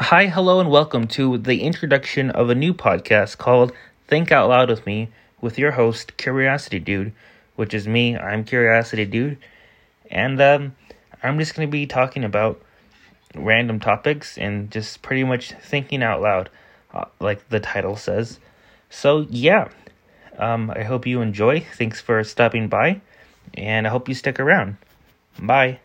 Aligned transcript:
Hi, 0.00 0.26
hello, 0.26 0.58
and 0.58 0.72
welcome 0.72 1.06
to 1.06 1.38
the 1.38 1.62
introduction 1.62 2.28
of 2.30 2.50
a 2.50 2.54
new 2.56 2.74
podcast 2.74 3.38
called 3.38 3.70
Think 4.08 4.32
Out 4.32 4.48
Loud 4.48 4.68
with 4.68 4.84
Me 4.84 5.08
with 5.40 5.56
your 5.56 5.70
host, 5.70 6.16
Curiosity 6.16 6.80
Dude, 6.80 7.12
which 7.54 7.72
is 7.72 7.86
me. 7.86 8.18
I'm 8.18 8.42
Curiosity 8.42 9.04
Dude. 9.04 9.38
And 10.10 10.40
um, 10.40 10.74
I'm 11.22 11.38
just 11.38 11.54
going 11.54 11.68
to 11.68 11.70
be 11.70 11.86
talking 11.86 12.24
about 12.24 12.60
random 13.36 13.78
topics 13.78 14.36
and 14.36 14.68
just 14.68 15.00
pretty 15.00 15.22
much 15.22 15.52
thinking 15.52 16.02
out 16.02 16.20
loud, 16.20 16.50
uh, 16.92 17.04
like 17.20 17.48
the 17.48 17.60
title 17.60 17.94
says. 17.94 18.40
So, 18.90 19.28
yeah, 19.30 19.68
um, 20.38 20.72
I 20.74 20.82
hope 20.82 21.06
you 21.06 21.20
enjoy. 21.20 21.60
Thanks 21.60 22.00
for 22.00 22.24
stopping 22.24 22.66
by, 22.66 23.00
and 23.56 23.86
I 23.86 23.90
hope 23.90 24.08
you 24.08 24.16
stick 24.16 24.40
around. 24.40 24.76
Bye. 25.38 25.78